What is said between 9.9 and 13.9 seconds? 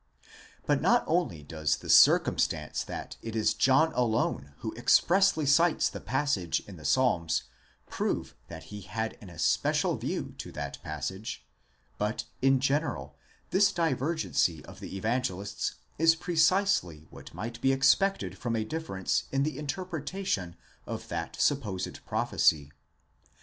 view to that passage: but, in general, this